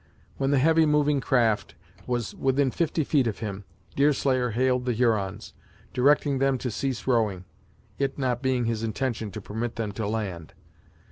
[0.37, 1.75] When the heavy moving craft
[2.07, 3.65] was within fifty feet of him,
[3.95, 5.53] Deerslayer hailed the Hurons,
[5.93, 7.45] directing them to cease rowing,
[7.99, 10.55] it not being his intention to permit them to land.